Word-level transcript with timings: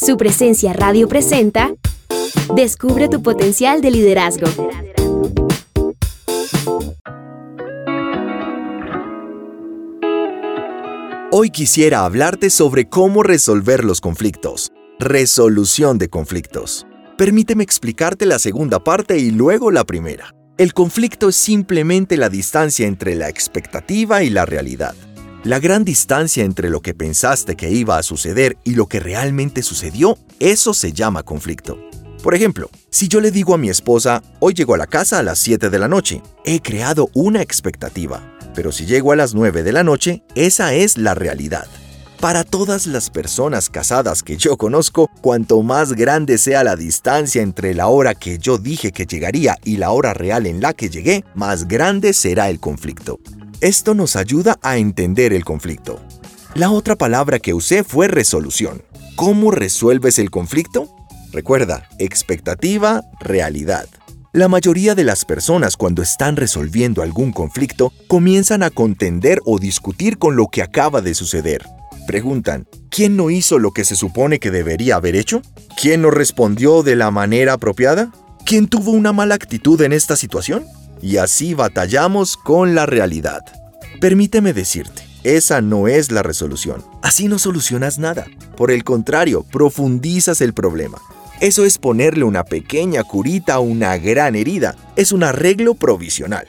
Su 0.00 0.16
presencia 0.16 0.72
radio 0.72 1.08
presenta 1.08 1.74
Descubre 2.56 3.10
tu 3.10 3.22
potencial 3.22 3.82
de 3.82 3.90
liderazgo. 3.90 4.46
Hoy 11.30 11.50
quisiera 11.50 12.06
hablarte 12.06 12.48
sobre 12.48 12.88
cómo 12.88 13.22
resolver 13.22 13.84
los 13.84 14.00
conflictos. 14.00 14.72
Resolución 14.98 15.98
de 15.98 16.08
conflictos. 16.08 16.86
Permíteme 17.18 17.62
explicarte 17.62 18.24
la 18.24 18.38
segunda 18.38 18.82
parte 18.82 19.18
y 19.18 19.30
luego 19.30 19.70
la 19.70 19.84
primera. 19.84 20.34
El 20.56 20.72
conflicto 20.72 21.28
es 21.28 21.36
simplemente 21.36 22.16
la 22.16 22.30
distancia 22.30 22.86
entre 22.86 23.16
la 23.16 23.28
expectativa 23.28 24.22
y 24.22 24.30
la 24.30 24.46
realidad. 24.46 24.94
La 25.42 25.58
gran 25.58 25.86
distancia 25.86 26.44
entre 26.44 26.68
lo 26.68 26.82
que 26.82 26.92
pensaste 26.92 27.56
que 27.56 27.70
iba 27.70 27.96
a 27.96 28.02
suceder 28.02 28.58
y 28.62 28.74
lo 28.74 28.86
que 28.88 29.00
realmente 29.00 29.62
sucedió, 29.62 30.18
eso 30.38 30.74
se 30.74 30.92
llama 30.92 31.22
conflicto. 31.22 31.78
Por 32.22 32.34
ejemplo, 32.34 32.68
si 32.90 33.08
yo 33.08 33.22
le 33.22 33.30
digo 33.30 33.54
a 33.54 33.58
mi 33.58 33.70
esposa, 33.70 34.22
hoy 34.38 34.52
llego 34.52 34.74
a 34.74 34.78
la 34.78 34.86
casa 34.86 35.18
a 35.18 35.22
las 35.22 35.38
7 35.38 35.70
de 35.70 35.78
la 35.78 35.88
noche, 35.88 36.20
he 36.44 36.60
creado 36.60 37.08
una 37.14 37.40
expectativa, 37.40 38.20
pero 38.54 38.70
si 38.70 38.84
llego 38.84 39.12
a 39.12 39.16
las 39.16 39.32
9 39.32 39.62
de 39.62 39.72
la 39.72 39.82
noche, 39.82 40.22
esa 40.34 40.74
es 40.74 40.98
la 40.98 41.14
realidad. 41.14 41.66
Para 42.20 42.44
todas 42.44 42.86
las 42.86 43.08
personas 43.08 43.70
casadas 43.70 44.22
que 44.22 44.36
yo 44.36 44.58
conozco, 44.58 45.08
cuanto 45.22 45.62
más 45.62 45.94
grande 45.94 46.36
sea 46.36 46.62
la 46.64 46.76
distancia 46.76 47.40
entre 47.40 47.72
la 47.72 47.86
hora 47.86 48.14
que 48.14 48.36
yo 48.36 48.58
dije 48.58 48.92
que 48.92 49.06
llegaría 49.06 49.56
y 49.64 49.78
la 49.78 49.92
hora 49.92 50.12
real 50.12 50.44
en 50.44 50.60
la 50.60 50.74
que 50.74 50.90
llegué, 50.90 51.24
más 51.34 51.66
grande 51.66 52.12
será 52.12 52.50
el 52.50 52.60
conflicto. 52.60 53.18
Esto 53.60 53.92
nos 53.92 54.16
ayuda 54.16 54.58
a 54.62 54.78
entender 54.78 55.34
el 55.34 55.44
conflicto. 55.44 56.00
La 56.54 56.70
otra 56.70 56.96
palabra 56.96 57.38
que 57.38 57.52
usé 57.52 57.84
fue 57.84 58.08
resolución. 58.08 58.80
¿Cómo 59.16 59.50
resuelves 59.50 60.18
el 60.18 60.30
conflicto? 60.30 60.88
Recuerda, 61.30 61.86
expectativa, 61.98 63.02
realidad. 63.20 63.86
La 64.32 64.48
mayoría 64.48 64.94
de 64.94 65.04
las 65.04 65.26
personas 65.26 65.76
cuando 65.76 66.00
están 66.00 66.36
resolviendo 66.36 67.02
algún 67.02 67.32
conflicto 67.32 67.92
comienzan 68.08 68.62
a 68.62 68.70
contender 68.70 69.40
o 69.44 69.58
discutir 69.58 70.16
con 70.16 70.36
lo 70.36 70.46
que 70.46 70.62
acaba 70.62 71.02
de 71.02 71.14
suceder. 71.14 71.62
Preguntan, 72.06 72.66
¿quién 72.88 73.14
no 73.14 73.28
hizo 73.28 73.58
lo 73.58 73.72
que 73.72 73.84
se 73.84 73.94
supone 73.94 74.38
que 74.38 74.50
debería 74.50 74.96
haber 74.96 75.16
hecho? 75.16 75.42
¿Quién 75.78 76.00
no 76.00 76.10
respondió 76.10 76.82
de 76.82 76.96
la 76.96 77.10
manera 77.10 77.52
apropiada? 77.52 78.10
¿Quién 78.46 78.68
tuvo 78.68 78.92
una 78.92 79.12
mala 79.12 79.34
actitud 79.34 79.78
en 79.82 79.92
esta 79.92 80.16
situación? 80.16 80.64
Y 81.02 81.16
así 81.18 81.54
batallamos 81.54 82.36
con 82.36 82.74
la 82.74 82.86
realidad. 82.86 83.44
Permíteme 84.00 84.52
decirte, 84.52 85.02
esa 85.22 85.60
no 85.60 85.88
es 85.88 86.10
la 86.10 86.22
resolución. 86.22 86.82
Así 87.02 87.28
no 87.28 87.38
solucionas 87.38 87.98
nada. 87.98 88.26
Por 88.56 88.70
el 88.70 88.84
contrario, 88.84 89.44
profundizas 89.44 90.40
el 90.40 90.54
problema. 90.54 90.98
Eso 91.40 91.64
es 91.64 91.78
ponerle 91.78 92.24
una 92.24 92.44
pequeña 92.44 93.02
curita 93.04 93.54
a 93.54 93.60
una 93.60 93.96
gran 93.98 94.36
herida. 94.36 94.76
Es 94.96 95.12
un 95.12 95.22
arreglo 95.22 95.74
provisional. 95.74 96.46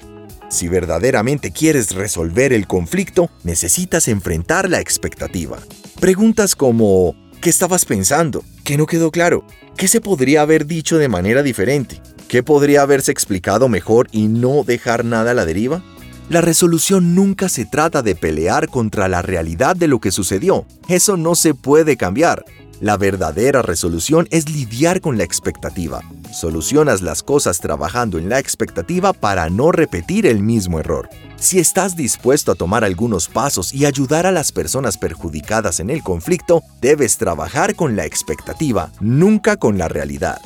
Si 0.49 0.67
verdaderamente 0.67 1.51
quieres 1.51 1.95
resolver 1.95 2.51
el 2.51 2.67
conflicto, 2.67 3.29
necesitas 3.43 4.09
enfrentar 4.09 4.69
la 4.69 4.81
expectativa. 4.81 5.59
Preguntas 6.01 6.55
como, 6.55 7.15
¿qué 7.39 7.49
estabas 7.49 7.85
pensando? 7.85 8.43
¿Qué 8.65 8.77
no 8.77 8.85
quedó 8.85 9.11
claro? 9.11 9.45
¿Qué 9.77 9.87
se 9.87 10.01
podría 10.01 10.41
haber 10.41 10.65
dicho 10.65 10.97
de 10.97 11.07
manera 11.07 11.41
diferente? 11.41 12.01
¿Qué 12.31 12.43
podría 12.43 12.83
haberse 12.83 13.11
explicado 13.11 13.67
mejor 13.67 14.07
y 14.13 14.29
no 14.29 14.63
dejar 14.63 15.03
nada 15.03 15.31
a 15.31 15.33
la 15.33 15.43
deriva? 15.43 15.83
La 16.29 16.39
resolución 16.39 17.13
nunca 17.13 17.49
se 17.49 17.65
trata 17.65 18.03
de 18.03 18.15
pelear 18.15 18.69
contra 18.69 19.09
la 19.09 19.21
realidad 19.21 19.75
de 19.75 19.89
lo 19.89 19.99
que 19.99 20.11
sucedió. 20.11 20.65
Eso 20.87 21.17
no 21.17 21.35
se 21.35 21.53
puede 21.53 21.97
cambiar. 21.97 22.45
La 22.79 22.95
verdadera 22.95 23.61
resolución 23.61 24.29
es 24.31 24.49
lidiar 24.49 25.01
con 25.01 25.17
la 25.17 25.25
expectativa. 25.25 25.99
Solucionas 26.31 27.01
las 27.01 27.21
cosas 27.21 27.59
trabajando 27.59 28.17
en 28.17 28.29
la 28.29 28.39
expectativa 28.39 29.11
para 29.11 29.49
no 29.49 29.73
repetir 29.73 30.25
el 30.25 30.41
mismo 30.41 30.79
error. 30.79 31.09
Si 31.35 31.59
estás 31.59 31.97
dispuesto 31.97 32.53
a 32.53 32.55
tomar 32.55 32.85
algunos 32.85 33.27
pasos 33.27 33.73
y 33.73 33.85
ayudar 33.85 34.25
a 34.25 34.31
las 34.31 34.53
personas 34.53 34.97
perjudicadas 34.97 35.81
en 35.81 35.89
el 35.89 36.01
conflicto, 36.01 36.63
debes 36.79 37.17
trabajar 37.17 37.75
con 37.75 37.97
la 37.97 38.05
expectativa, 38.05 38.89
nunca 39.01 39.57
con 39.57 39.77
la 39.77 39.89
realidad 39.89 40.39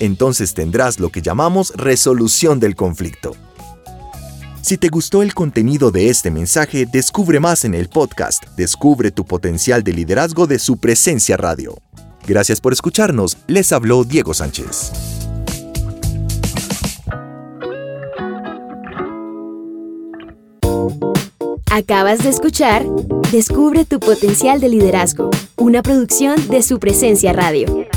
entonces 0.00 0.54
tendrás 0.54 1.00
lo 1.00 1.10
que 1.10 1.22
llamamos 1.22 1.72
resolución 1.76 2.60
del 2.60 2.76
conflicto. 2.76 3.36
Si 4.60 4.76
te 4.76 4.88
gustó 4.88 5.22
el 5.22 5.32
contenido 5.32 5.90
de 5.90 6.10
este 6.10 6.30
mensaje, 6.30 6.84
descubre 6.84 7.40
más 7.40 7.64
en 7.64 7.74
el 7.74 7.88
podcast 7.88 8.44
Descubre 8.56 9.10
tu 9.10 9.24
potencial 9.24 9.82
de 9.82 9.92
liderazgo 9.94 10.46
de 10.46 10.58
su 10.58 10.76
presencia 10.76 11.36
radio. 11.36 11.78
Gracias 12.26 12.60
por 12.60 12.74
escucharnos, 12.74 13.38
les 13.46 13.72
habló 13.72 14.04
Diego 14.04 14.34
Sánchez. 14.34 14.92
Acabas 21.70 22.22
de 22.22 22.28
escuchar 22.28 22.84
Descubre 23.32 23.84
tu 23.84 24.00
potencial 24.00 24.60
de 24.60 24.68
liderazgo, 24.68 25.30
una 25.56 25.82
producción 25.82 26.48
de 26.48 26.62
su 26.62 26.78
presencia 26.78 27.32
radio. 27.32 27.87